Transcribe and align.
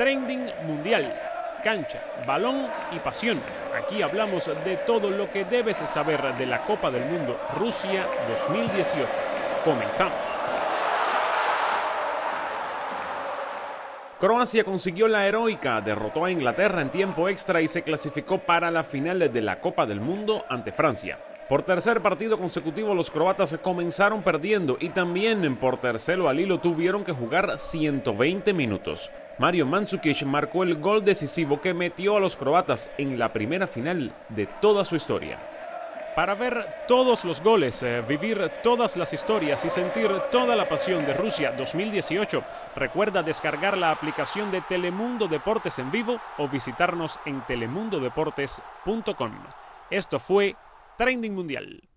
Trending 0.00 0.46
Mundial. 0.64 1.14
Cancha, 1.62 2.02
balón 2.26 2.66
y 2.90 2.98
pasión. 3.00 3.38
Aquí 3.76 4.00
hablamos 4.00 4.50
de 4.64 4.78
todo 4.86 5.10
lo 5.10 5.30
que 5.30 5.44
debes 5.44 5.76
saber 5.76 6.22
de 6.38 6.46
la 6.46 6.62
Copa 6.62 6.90
del 6.90 7.04
Mundo 7.04 7.38
Rusia 7.58 8.06
2018. 8.30 9.06
Comenzamos. 9.62 10.14
Croacia 14.18 14.64
consiguió 14.64 15.06
la 15.06 15.26
heroica, 15.26 15.82
derrotó 15.82 16.24
a 16.24 16.30
Inglaterra 16.30 16.80
en 16.80 16.88
tiempo 16.88 17.28
extra 17.28 17.60
y 17.60 17.68
se 17.68 17.82
clasificó 17.82 18.38
para 18.38 18.70
la 18.70 18.82
final 18.82 19.30
de 19.30 19.40
la 19.42 19.60
Copa 19.60 19.84
del 19.84 20.00
Mundo 20.00 20.46
ante 20.48 20.72
Francia. 20.72 21.18
Por 21.46 21.62
tercer 21.62 22.00
partido 22.00 22.38
consecutivo 22.38 22.94
los 22.94 23.10
croatas 23.10 23.54
comenzaron 23.60 24.22
perdiendo 24.22 24.78
y 24.80 24.88
también 24.88 25.56
por 25.56 25.78
tercero 25.78 26.30
al 26.30 26.40
hilo 26.40 26.58
tuvieron 26.58 27.04
que 27.04 27.12
jugar 27.12 27.58
120 27.58 28.54
minutos. 28.54 29.10
Mario 29.40 29.64
Mandzukic 29.64 30.22
marcó 30.24 30.62
el 30.64 30.74
gol 30.74 31.02
decisivo 31.02 31.62
que 31.62 31.72
metió 31.72 32.18
a 32.18 32.20
los 32.20 32.36
croatas 32.36 32.90
en 32.98 33.18
la 33.18 33.32
primera 33.32 33.66
final 33.66 34.14
de 34.28 34.46
toda 34.60 34.84
su 34.84 34.96
historia. 34.96 35.38
Para 36.14 36.34
ver 36.34 36.84
todos 36.86 37.24
los 37.24 37.42
goles, 37.42 37.82
eh, 37.82 38.04
vivir 38.06 38.52
todas 38.62 38.98
las 38.98 39.14
historias 39.14 39.64
y 39.64 39.70
sentir 39.70 40.10
toda 40.30 40.54
la 40.54 40.68
pasión 40.68 41.06
de 41.06 41.14
Rusia 41.14 41.52
2018, 41.52 42.44
recuerda 42.76 43.22
descargar 43.22 43.78
la 43.78 43.92
aplicación 43.92 44.50
de 44.50 44.60
Telemundo 44.60 45.26
Deportes 45.26 45.78
en 45.78 45.90
vivo 45.90 46.20
o 46.36 46.46
visitarnos 46.46 47.18
en 47.24 47.40
telemundodeportes.com. 47.46 49.32
Esto 49.88 50.18
fue 50.18 50.54
Trending 50.98 51.34
Mundial. 51.34 51.89